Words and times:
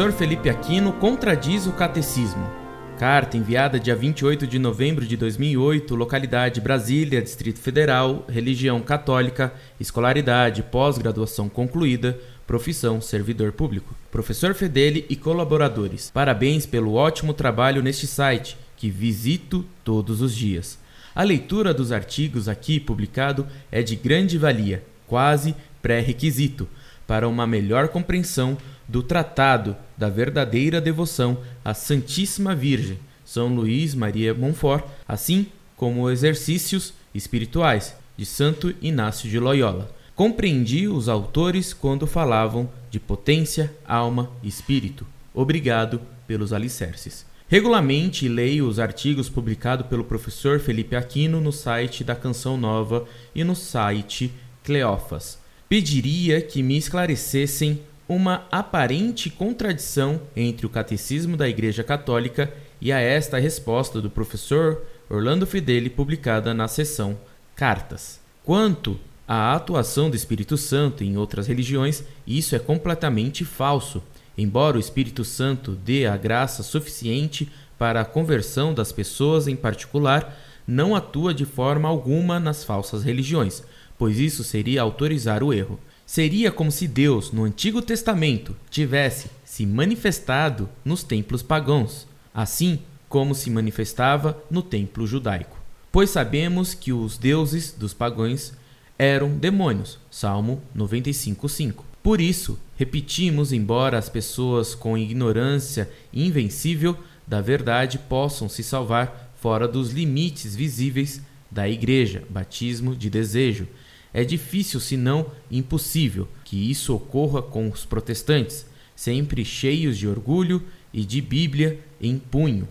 Professor 0.00 0.18
Felipe 0.18 0.48
Aquino 0.48 0.94
contradiz 0.94 1.66
o 1.66 1.72
catecismo. 1.72 2.50
Carta 2.98 3.36
enviada 3.36 3.78
dia 3.78 3.94
28 3.94 4.46
de 4.46 4.58
novembro 4.58 5.04
de 5.04 5.14
2008, 5.14 5.94
localidade 5.94 6.58
Brasília, 6.58 7.20
Distrito 7.20 7.58
Federal, 7.58 8.24
religião 8.26 8.80
católica, 8.80 9.52
escolaridade, 9.78 10.62
pós-graduação 10.62 11.50
concluída, 11.50 12.18
profissão 12.46 12.98
servidor 12.98 13.52
público. 13.52 13.94
Professor 14.10 14.54
Fedeli 14.54 15.04
e 15.10 15.16
colaboradores, 15.16 16.10
parabéns 16.10 16.64
pelo 16.64 16.94
ótimo 16.94 17.34
trabalho 17.34 17.82
neste 17.82 18.06
site, 18.06 18.56
que 18.78 18.88
visito 18.88 19.66
todos 19.84 20.22
os 20.22 20.34
dias. 20.34 20.78
A 21.14 21.22
leitura 21.22 21.74
dos 21.74 21.92
artigos 21.92 22.48
aqui 22.48 22.80
publicado 22.80 23.46
é 23.70 23.82
de 23.82 23.96
grande 23.96 24.38
valia, 24.38 24.82
quase 25.06 25.54
pré-requisito, 25.82 26.66
para 27.10 27.28
uma 27.28 27.44
melhor 27.44 27.88
compreensão 27.88 28.56
do 28.86 29.02
Tratado 29.02 29.76
da 29.98 30.08
Verdadeira 30.08 30.80
Devoção 30.80 31.38
à 31.64 31.74
Santíssima 31.74 32.54
Virgem, 32.54 33.00
São 33.24 33.52
Luís 33.52 33.96
Maria 33.96 34.32
Montfort, 34.32 34.84
assim 35.08 35.48
como 35.76 36.08
exercícios 36.08 36.94
espirituais 37.12 37.96
de 38.16 38.24
Santo 38.24 38.72
Inácio 38.80 39.28
de 39.28 39.40
Loyola. 39.40 39.90
Compreendi 40.14 40.86
os 40.86 41.08
autores 41.08 41.74
quando 41.74 42.06
falavam 42.06 42.70
de 42.92 43.00
potência, 43.00 43.74
alma 43.84 44.30
e 44.40 44.46
espírito. 44.46 45.04
Obrigado 45.34 46.00
pelos 46.28 46.52
alicerces. 46.52 47.26
Regularmente 47.48 48.28
leio 48.28 48.68
os 48.68 48.78
artigos 48.78 49.28
publicados 49.28 49.84
pelo 49.88 50.04
professor 50.04 50.60
Felipe 50.60 50.94
Aquino 50.94 51.40
no 51.40 51.50
site 51.50 52.04
da 52.04 52.14
Canção 52.14 52.56
Nova 52.56 53.04
e 53.34 53.42
no 53.42 53.56
site 53.56 54.30
Cleófas. 54.62 55.40
Pediria 55.70 56.42
que 56.42 56.64
me 56.64 56.76
esclarecessem 56.76 57.80
uma 58.08 58.44
aparente 58.50 59.30
contradição 59.30 60.20
entre 60.34 60.66
o 60.66 60.68
Catecismo 60.68 61.36
da 61.36 61.48
Igreja 61.48 61.84
Católica 61.84 62.52
e 62.80 62.90
a 62.90 62.98
esta 62.98 63.38
resposta 63.38 64.00
do 64.00 64.10
professor 64.10 64.82
Orlando 65.08 65.46
Fedeli 65.46 65.88
publicada 65.88 66.52
na 66.52 66.66
seção 66.66 67.16
Cartas. 67.54 68.18
Quanto 68.42 68.98
à 69.28 69.54
atuação 69.54 70.10
do 70.10 70.16
Espírito 70.16 70.56
Santo 70.56 71.04
em 71.04 71.16
outras 71.16 71.46
religiões, 71.46 72.02
isso 72.26 72.56
é 72.56 72.58
completamente 72.58 73.44
falso. 73.44 74.02
Embora 74.36 74.76
o 74.76 74.80
Espírito 74.80 75.24
Santo 75.24 75.76
dê 75.76 76.04
a 76.04 76.16
graça 76.16 76.64
suficiente 76.64 77.48
para 77.78 78.00
a 78.00 78.04
conversão 78.04 78.74
das 78.74 78.90
pessoas 78.90 79.46
em 79.46 79.54
particular, 79.54 80.36
não 80.66 80.96
atua 80.96 81.32
de 81.32 81.44
forma 81.44 81.88
alguma 81.88 82.40
nas 82.40 82.64
falsas 82.64 83.04
religiões, 83.04 83.62
pois 84.00 84.18
isso 84.18 84.42
seria 84.42 84.80
autorizar 84.80 85.42
o 85.44 85.52
erro. 85.52 85.78
Seria 86.06 86.50
como 86.50 86.72
se 86.72 86.88
Deus, 86.88 87.32
no 87.32 87.44
Antigo 87.44 87.82
Testamento, 87.82 88.56
tivesse 88.70 89.28
se 89.44 89.66
manifestado 89.66 90.70
nos 90.82 91.02
templos 91.02 91.42
pagãos, 91.42 92.06
assim 92.32 92.78
como 93.10 93.34
se 93.34 93.50
manifestava 93.50 94.42
no 94.50 94.62
templo 94.62 95.06
judaico. 95.06 95.58
Pois 95.92 96.08
sabemos 96.08 96.72
que 96.72 96.94
os 96.94 97.18
deuses 97.18 97.74
dos 97.76 97.92
pagãos 97.92 98.54
eram 98.98 99.36
demônios. 99.36 99.98
Salmo 100.10 100.62
95:5. 100.74 101.84
Por 102.02 102.22
isso, 102.22 102.58
repetimos, 102.76 103.52
embora 103.52 103.98
as 103.98 104.08
pessoas 104.08 104.74
com 104.74 104.96
ignorância 104.96 105.90
invencível 106.10 106.96
da 107.26 107.42
verdade 107.42 107.98
possam 107.98 108.48
se 108.48 108.62
salvar 108.62 109.34
fora 109.36 109.68
dos 109.68 109.90
limites 109.90 110.56
visíveis 110.56 111.20
da 111.50 111.68
igreja, 111.68 112.22
batismo 112.30 112.96
de 112.96 113.10
desejo, 113.10 113.68
é 114.12 114.24
difícil, 114.24 114.80
se 114.80 114.96
não 114.96 115.26
impossível, 115.50 116.28
que 116.44 116.70
isso 116.70 116.94
ocorra 116.94 117.40
com 117.40 117.68
os 117.68 117.84
protestantes, 117.84 118.66
sempre 118.96 119.44
cheios 119.44 119.96
de 119.96 120.08
orgulho 120.08 120.62
e 120.92 121.04
de 121.04 121.20
Bíblia 121.20 121.78
em 122.00 122.18
punho, 122.18 122.68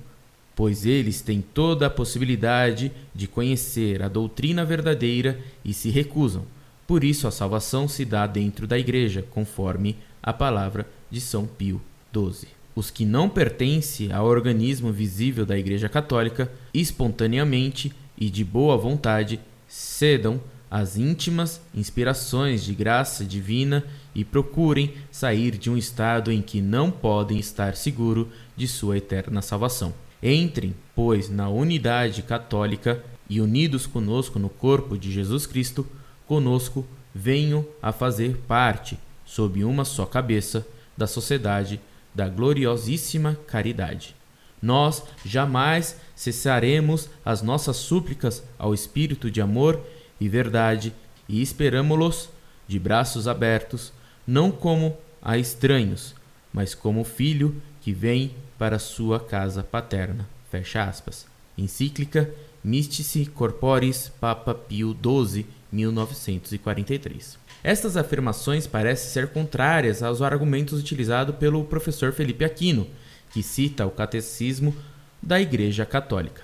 pois 0.55 0.85
eles 0.85 1.21
têm 1.21 1.41
toda 1.41 1.87
a 1.87 1.89
possibilidade 1.89 2.91
de 3.15 3.27
conhecer 3.27 4.03
a 4.03 4.09
doutrina 4.09 4.65
verdadeira 4.65 5.39
e 5.63 5.73
se 5.73 5.89
recusam. 5.89 6.45
Por 6.85 7.03
isso 7.03 7.27
a 7.27 7.31
salvação 7.31 7.87
se 7.87 8.03
dá 8.03 8.27
dentro 8.27 8.67
da 8.67 8.77
igreja, 8.77 9.25
conforme 9.29 9.95
a 10.21 10.33
palavra 10.33 10.85
de 11.09 11.21
São 11.21 11.45
Pio 11.45 11.81
XII. 12.13 12.49
Os 12.75 12.91
que 12.91 13.05
não 13.05 13.29
pertencem 13.29 14.11
ao 14.11 14.25
organismo 14.25 14.91
visível 14.91 15.45
da 15.45 15.57
Igreja 15.57 15.89
Católica, 15.89 16.51
espontaneamente 16.73 17.91
e 18.17 18.29
de 18.29 18.43
boa 18.43 18.77
vontade, 18.77 19.39
cedam 19.67 20.41
as 20.69 20.97
íntimas 20.97 21.61
inspirações 21.73 22.63
de 22.63 22.73
graça 22.73 23.25
divina 23.25 23.83
e 24.13 24.23
procurem 24.23 24.93
sair 25.11 25.57
de 25.57 25.69
um 25.69 25.77
estado 25.77 26.31
em 26.31 26.41
que 26.41 26.61
não 26.61 26.91
podem 26.91 27.39
estar 27.39 27.75
seguros 27.75 28.27
de 28.55 28.67
sua 28.67 28.97
eterna 28.97 29.41
salvação. 29.41 29.93
Entrem, 30.21 30.75
pois, 30.93 31.29
na 31.29 31.49
unidade 31.49 32.21
católica 32.21 33.03
e 33.29 33.39
unidos 33.39 33.87
conosco 33.87 34.37
no 34.37 34.49
corpo 34.49 34.97
de 34.97 35.11
Jesus 35.11 35.45
Cristo, 35.45 35.87
conosco 36.27 36.85
venham 37.13 37.65
a 37.81 37.91
fazer 37.91 38.37
parte, 38.47 38.99
sob 39.25 39.63
uma 39.63 39.85
só 39.85 40.05
cabeça, 40.05 40.67
da 40.97 41.07
sociedade 41.07 41.79
da 42.13 42.27
gloriosíssima 42.27 43.37
caridade. 43.47 44.15
Nós 44.61 45.03
jamais 45.23 45.95
cessaremos 46.15 47.09
as 47.23 47.41
nossas 47.41 47.77
súplicas 47.77 48.43
ao 48.57 48.73
Espírito 48.73 49.31
de 49.31 49.39
amor 49.39 49.81
e 50.19 50.27
verdade, 50.27 50.93
e 51.27 51.41
esperamo-los 51.41 52.29
de 52.67 52.79
braços 52.79 53.27
abertos, 53.27 53.93
não 54.25 54.51
como 54.51 54.97
a 55.21 55.37
estranhos, 55.37 56.15
mas 56.53 56.73
como 56.73 57.03
filho 57.03 57.61
que 57.81 57.91
vem 57.91 58.35
para 58.57 58.79
sua 58.79 59.19
casa 59.19 59.63
paterna. 59.63 60.27
Fecha 60.51 60.83
aspas. 60.83 61.25
Encíclica 61.57 62.29
Mystici 62.63 63.25
Corporis 63.25 64.11
Papa 64.19 64.53
Pio 64.53 64.95
XII, 64.95 65.45
1943. 65.71 67.37
Estas 67.63 67.97
afirmações 67.97 68.67
parecem 68.67 69.09
ser 69.09 69.27
contrárias 69.29 70.01
aos 70.01 70.21
argumentos 70.21 70.79
utilizados 70.79 71.35
pelo 71.35 71.63
professor 71.65 72.11
Felipe 72.13 72.45
Aquino, 72.45 72.87
que 73.31 73.43
cita 73.43 73.85
o 73.85 73.91
Catecismo 73.91 74.75
da 75.21 75.39
Igreja 75.39 75.85
Católica. 75.85 76.43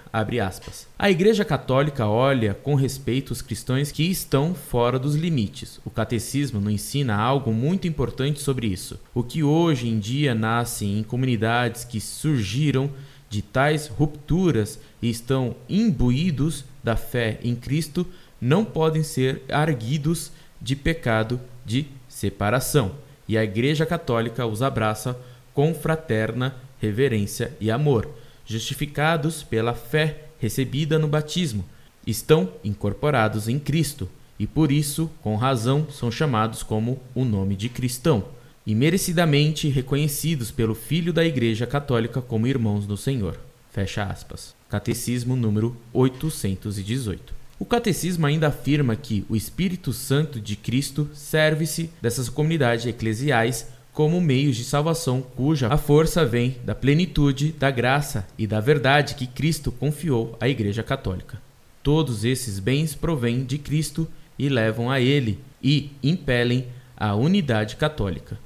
A 1.00 1.09
Igreja 1.09 1.46
Católica 1.46 2.08
olha 2.08 2.53
com 2.53 2.75
respeito 2.75 3.31
os 3.31 3.41
cristãos 3.41 3.91
que 3.91 4.03
estão 4.03 4.53
fora 4.53 5.00
dos 5.00 5.16
limites. 5.16 5.80
O 5.86 5.90
catecismo 5.90 6.59
nos 6.59 6.74
ensina 6.74 7.16
algo 7.16 7.53
muito 7.53 7.88
importante 7.88 8.41
sobre 8.41 8.68
isso. 8.68 9.00
O 9.13 9.24
que 9.24 9.44
hoje 9.44 9.88
em 9.88 9.97
dia 9.97 10.36
nasce 10.36 10.86
em 10.86 11.03
comunidades 11.03 11.84
que 11.84 12.02
surgiram 12.02 12.90
de 13.30 13.41
tais 13.41 13.88
rupturas 13.88 14.80
e 15.02 15.09
estão 15.09 15.56
imbuídos 15.68 16.66
da 16.84 16.96
fé 16.96 17.40
em 17.44 17.56
Cristo 17.56 18.06
não 18.40 18.63
podem 18.63 19.03
ser 19.03 19.42
arguidos 19.50 20.31
de 20.62 20.75
pecado 20.75 21.40
de 21.66 21.88
separação. 22.07 22.92
E 23.28 23.38
a 23.38 23.44
Igreja 23.44 23.86
Católica 23.86 24.46
os 24.46 24.62
abraça 24.62 25.18
com 25.53 25.74
fraterna 25.74 26.56
reverência 26.80 27.53
e 27.59 27.72
amor 27.72 28.07
justificados 28.45 29.44
pela 29.44 29.73
fé 29.73 30.25
recebida 30.39 31.00
no 31.00 31.07
batismo, 31.07 31.66
estão 32.06 32.51
incorporados 32.63 33.47
em 33.47 33.57
Cristo 33.57 34.09
e 34.38 34.45
por 34.45 34.72
isso, 34.72 35.09
com 35.22 35.35
razão, 35.35 35.88
são 35.89 36.11
chamados 36.11 36.61
como 36.61 37.00
o 37.13 37.23
nome 37.23 37.56
de 37.56 37.69
cristão 37.69 38.25
e 38.66 38.75
merecidamente 38.75 39.69
reconhecidos 39.69 40.51
pelo 40.51 40.75
Filho 40.75 41.13
da 41.13 41.23
Igreja 41.23 41.66
Católica 41.66 42.22
como 42.22 42.47
irmãos 42.47 42.85
do 42.85 42.97
Senhor. 42.97 43.39
Fecha 43.72 44.03
aspas. 44.03 44.56
Catecismo 44.69 45.35
número 45.35 45.75
818. 45.94 47.33
O 47.57 47.65
catecismo 47.65 48.25
ainda 48.25 48.47
afirma 48.47 48.95
que 48.95 49.25
o 49.30 49.36
Espírito 49.36 49.94
Santo 49.94 50.42
de 50.42 50.57
Cristo 50.57 51.09
serve-se 51.13 51.89
dessas 52.01 52.27
comunidades 52.27 52.86
eclesiais 52.86 53.68
como 53.95 54.19
meios 54.19 54.57
de 54.57 54.65
salvação, 54.65 55.21
cuja 55.21 55.69
a 55.74 55.77
força 55.77 56.25
vem 56.25 56.57
da 56.65 56.75
plenitude 56.75 57.53
da 57.53 57.71
graça 57.71 58.27
e 58.38 58.45
da 58.45 58.59
verdade 58.59 59.15
que 59.15 59.25
Cristo 59.25 59.71
confiou 59.71 60.36
à 60.38 60.50
Igreja 60.50 60.83
Católica. 60.83 61.42
Todos 61.81 62.25
esses 62.25 62.59
bens 62.59 62.94
provêm 62.94 63.45
de 63.45 63.57
Cristo 63.57 64.06
e 64.38 64.50
levam 64.50 64.92
a 64.92 65.00
Ele 65.00 65.39
e 65.63 65.92
impelem 66.03 66.68
a 66.97 67.15
unidade 67.15 67.77
católica. 67.77 68.38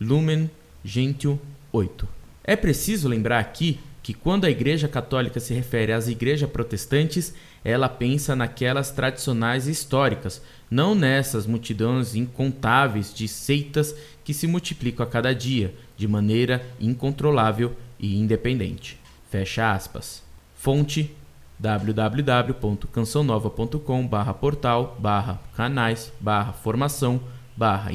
Lumen 0.00 0.48
Gentium 0.84 1.36
8. 1.72 2.08
É 2.44 2.54
preciso 2.54 3.08
lembrar 3.08 3.40
aqui 3.40 3.80
que 4.02 4.12
quando 4.12 4.44
a 4.44 4.50
Igreja 4.50 4.88
Católica 4.88 5.38
se 5.38 5.54
refere 5.54 5.92
às 5.92 6.08
igrejas 6.08 6.50
protestantes, 6.50 7.32
ela 7.64 7.88
pensa 7.88 8.34
naquelas 8.34 8.90
tradicionais 8.90 9.68
históricas, 9.68 10.42
não 10.68 10.92
nessas 10.94 11.46
multidões 11.46 12.16
incontáveis 12.16 13.14
de 13.14 13.28
seitas 13.28 13.94
que 14.24 14.34
se 14.34 14.48
multiplicam 14.48 15.06
a 15.06 15.08
cada 15.08 15.32
dia, 15.32 15.72
de 15.96 16.08
maneira 16.08 16.66
incontrolável 16.80 17.76
e 17.98 18.18
independente. 18.18 18.98
Fecha 19.30 19.72
aspas. 19.72 20.22
Fonte 20.56 21.14
www.cançãonova.com 21.58 24.06
barra 24.06 24.34
portal 24.34 24.96
barra 24.98 25.40
canais 25.54 26.12
barra 26.18 26.52
formação 26.52 27.20
barra 27.56 27.92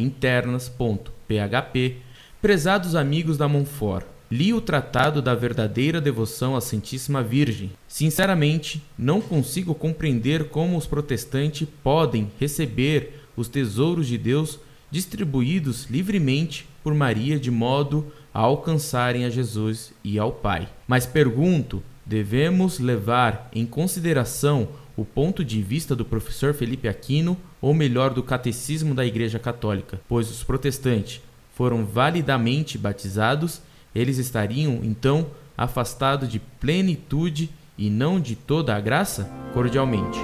Prezados 2.41 2.95
amigos 2.95 3.37
da 3.37 3.49
Montfort, 3.49 4.05
li 4.29 4.53
o 4.53 4.61
Tratado 4.61 5.21
da 5.21 5.33
Verdadeira 5.33 6.01
Devoção 6.01 6.55
à 6.55 6.61
Santíssima 6.61 7.23
Virgem. 7.23 7.71
Sinceramente, 7.87 8.83
não 8.97 9.21
consigo 9.21 9.73
compreender 9.73 10.49
como 10.49 10.77
os 10.77 10.85
protestantes 10.85 11.67
podem 11.83 12.31
receber 12.39 13.21
os 13.35 13.47
tesouros 13.47 14.07
de 14.07 14.17
Deus 14.17 14.59
distribuídos 14.89 15.85
livremente 15.85 16.67
por 16.83 16.93
Maria 16.93 17.39
de 17.39 17.51
modo 17.51 18.11
a 18.33 18.39
alcançarem 18.39 19.25
a 19.25 19.29
Jesus 19.29 19.93
e 20.03 20.17
ao 20.17 20.31
Pai. 20.31 20.67
Mas 20.87 21.05
pergunto, 21.05 21.83
devemos 22.05 22.79
levar 22.79 23.49
em 23.53 23.65
consideração 23.65 24.69
o 24.95 25.05
ponto 25.05 25.43
de 25.43 25.61
vista 25.61 25.95
do 25.95 26.03
professor 26.03 26.53
Felipe 26.53 26.87
Aquino, 26.87 27.37
ou 27.61 27.73
melhor, 27.73 28.13
do 28.13 28.23
catecismo 28.23 28.95
da 28.95 29.05
Igreja 29.05 29.37
Católica, 29.37 30.01
pois 30.07 30.31
os 30.31 30.43
protestantes 30.43 31.21
foram 31.53 31.85
validamente 31.85 32.77
batizados, 32.77 33.61
eles 33.97 34.19
estariam 34.19 34.79
então 34.83 35.27
afastados 35.57 36.29
de 36.29 36.39
plenitude 36.39 37.49
e 37.75 37.89
não 37.89 38.19
de 38.19 38.35
toda 38.35 38.75
a 38.75 38.79
graça? 38.79 39.27
Cordialmente. 39.53 40.19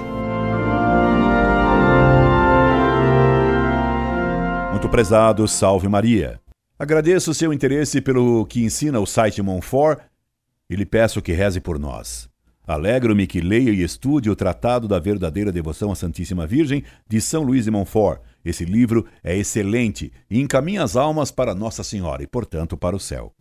Muito 4.70 4.88
prezado, 4.88 5.46
salve 5.48 5.88
Maria. 5.88 6.40
Agradeço 6.78 7.32
o 7.32 7.34
seu 7.34 7.52
interesse 7.52 8.00
pelo 8.00 8.46
que 8.46 8.62
ensina 8.62 9.00
o 9.00 9.06
site 9.06 9.42
Monfort 9.42 10.00
e 10.70 10.76
lhe 10.76 10.86
peço 10.86 11.20
que 11.20 11.32
reze 11.32 11.60
por 11.60 11.78
nós. 11.78 12.28
Alegro-me 12.66 13.26
que 13.26 13.40
leia 13.40 13.70
e 13.70 13.82
estude 13.82 14.30
o 14.30 14.36
Tratado 14.36 14.88
da 14.88 14.98
Verdadeira 14.98 15.52
Devoção 15.52 15.92
à 15.92 15.94
Santíssima 15.94 16.46
Virgem 16.46 16.82
de 17.06 17.20
São 17.20 17.42
Luís 17.42 17.64
de 17.64 17.70
Montfort. 17.70 18.22
Esse 18.42 18.64
livro 18.64 19.04
é 19.22 19.36
excelente 19.36 20.10
e 20.30 20.40
encaminha 20.40 20.82
as 20.82 20.96
almas 20.96 21.30
para 21.30 21.54
Nossa 21.54 21.84
Senhora 21.84 22.22
e, 22.22 22.26
portanto, 22.26 22.74
para 22.76 22.96
o 22.96 23.00
céu. 23.00 23.33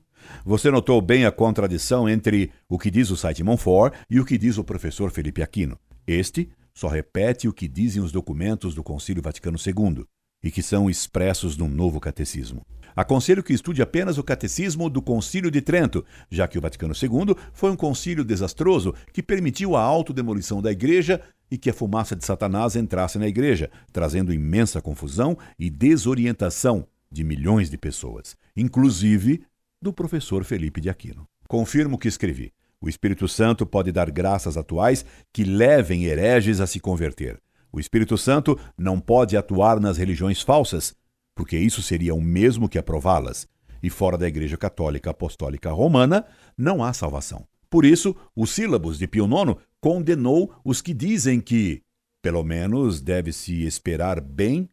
Você 0.46 0.70
notou 0.70 1.02
bem 1.02 1.26
a 1.26 1.32
contradição 1.32 2.08
entre 2.08 2.52
o 2.68 2.78
que 2.78 2.92
diz 2.92 3.10
o 3.10 3.18
site 3.18 3.44
Montfort 3.44 3.94
e 4.10 4.20
o 4.20 4.26
que 4.26 4.38
diz 4.38 4.58
o 4.58 4.64
professor 4.64 5.12
Felipe 5.12 5.42
Aquino. 5.42 5.78
Este 6.06 6.50
só 6.74 6.88
repete 6.88 7.48
o 7.48 7.54
que 7.54 7.68
dizem 7.68 8.02
os 8.02 8.12
documentos 8.12 8.74
do 8.74 8.84
Concílio 8.84 9.22
Vaticano 9.22 9.58
II 9.58 10.06
e 10.44 10.52
que 10.52 10.62
são 10.62 10.90
expressos 10.90 11.56
num 11.56 11.70
novo 11.70 12.00
catecismo. 12.00 12.66
Aconselho 12.96 13.42
que 13.42 13.54
estude 13.54 13.82
apenas 13.82 14.18
o 14.18 14.24
Catecismo 14.24 14.90
do 14.90 15.02
Concílio 15.02 15.50
de 15.50 15.62
Trento, 15.62 16.06
já 16.30 16.48
que 16.48 16.58
o 16.58 16.62
Vaticano 16.62 16.94
II 16.94 17.36
foi 17.52 17.72
um 17.72 17.76
concílio 17.76 18.24
desastroso 18.24 18.94
que 19.12 19.24
permitiu 19.24 19.76
a 19.76 19.82
autodemolição 19.82 20.62
da 20.62 20.72
Igreja 20.72 21.20
e 21.50 21.58
que 21.58 21.70
a 21.70 21.74
fumaça 21.74 22.16
de 22.16 22.24
Satanás 22.24 22.76
entrasse 22.76 23.18
na 23.18 23.28
Igreja, 23.28 23.72
trazendo 23.92 24.34
imensa 24.34 24.82
confusão 24.82 25.38
e 25.58 25.70
desorientação 25.70 26.86
de 27.12 27.24
milhões 27.24 27.70
de 27.70 27.78
pessoas, 27.78 28.36
inclusive 28.56 29.44
do 29.84 29.94
professor 29.94 30.44
Felipe 30.46 30.80
de 30.80 30.90
Aquino. 30.90 31.28
Confirmo 31.48 31.96
o 31.96 32.00
que 32.00 32.08
escrevi. 32.08 32.54
O 32.82 32.88
Espírito 32.88 33.28
Santo 33.28 33.66
pode 33.66 33.92
dar 33.92 34.10
graças 34.10 34.58
atuais 34.58 35.06
que 35.32 35.44
levem 35.44 36.06
hereges 36.06 36.60
a 36.60 36.66
se 36.66 36.80
converter. 36.80 37.40
O 37.72 37.80
Espírito 37.80 38.18
Santo 38.18 38.58
não 38.78 39.00
pode 39.00 39.36
atuar 39.36 39.80
nas 39.80 39.98
religiões 39.98 40.42
falsas, 40.42 40.96
porque 41.36 41.58
isso 41.58 41.82
seria 41.82 42.16
o 42.16 42.22
mesmo 42.22 42.70
que 42.70 42.78
aprová-las, 42.78 43.48
e 43.82 43.90
fora 43.90 44.18
da 44.18 44.28
Igreja 44.28 44.56
Católica 44.58 45.10
Apostólica 45.10 45.72
Romana 45.72 46.26
não 46.58 46.84
há 46.84 46.94
salvação. 46.94 47.46
Por 47.70 47.84
isso, 47.84 48.16
o 48.36 48.46
sílabus 48.46 48.98
de 48.98 49.08
Pio 49.08 49.26
IX 49.26 49.60
condenou 49.82 50.54
os 50.64 50.82
que 50.82 50.94
dizem 50.94 51.42
que, 51.42 51.82
pelo 52.22 52.44
menos, 52.44 53.02
deve-se 53.02 53.66
esperar 53.66 54.22
bem 54.22 54.70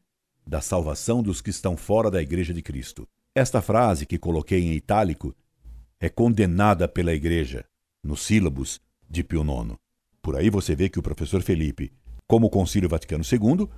da 0.47 0.61
salvação 0.61 1.23
dos 1.23 1.41
que 1.41 1.51
estão 1.51 1.77
fora 1.77 2.11
da 2.11 2.23
Igreja 2.23 2.53
de 2.55 2.63
Cristo. 2.63 3.09
Esta 3.35 3.63
frase, 3.63 4.07
que 4.07 4.19
coloquei 4.19 4.61
em 4.65 4.73
itálico, 4.73 5.35
é 6.01 6.09
condenada 6.09 6.89
pela 6.89 7.13
Igreja, 7.13 7.65
no 8.03 8.17
sílabus 8.17 8.81
de 9.09 9.23
Pio 9.23 9.43
IX. 9.43 9.77
Por 10.21 10.37
aí 10.37 10.51
você 10.51 10.75
vê 10.75 10.89
que 10.89 10.99
o 10.99 11.03
professor 11.03 11.41
Felipe, 11.41 11.93
como 12.27 12.49
o 12.49 12.51
Concílio 12.51 12.89
Vaticano 12.89 13.23
II, 13.25 13.69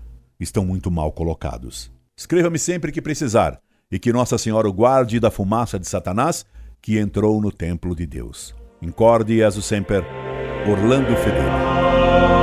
estão 0.41 0.65
muito 0.65 0.91
mal 0.91 1.13
colocados. 1.13 1.93
Escreva-me 2.17 2.59
sempre 2.59 2.91
que 2.91 3.03
precisar, 3.03 3.61
e 3.91 3.99
que 3.99 4.13
Nossa 4.13 4.39
Senhora 4.39 4.69
o 4.69 4.73
guarde 4.73 5.21
da 5.21 5.31
fumaça 5.31 5.79
de 5.79 5.87
Satanás 5.87 6.47
que 6.81 6.99
entrou 6.99 7.41
no 7.41 7.53
templo 7.53 7.95
de 7.95 8.07
Deus. 8.07 8.55
Incorde 8.81 9.37
Jesus 9.37 9.67
Semper, 9.67 10.03
Orlando 10.67 11.15
Fedeli. 11.17 12.42